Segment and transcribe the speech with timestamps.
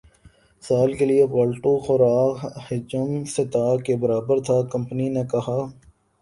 [0.63, 5.59] سال کے لیے پالتو خوراک حجم سطح کے برابر تھا کمپنی نے کہا